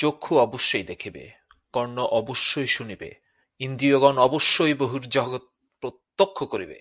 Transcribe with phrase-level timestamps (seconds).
[0.00, 1.30] চক্ষু অবশ্যই দেখিবে,
[1.72, 3.10] কর্ণ অবশ্যই শুনিবে,
[3.60, 5.44] ইন্দ্রিয়গণ অবশ্যই বহির্জগৎ
[5.82, 6.78] প্রত্যক্ষ করিবে।